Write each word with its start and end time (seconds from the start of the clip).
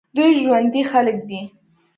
دوی 0.15 0.29
ژوندي 0.41 0.81
خلک 0.91 1.17
دي. 1.29 1.41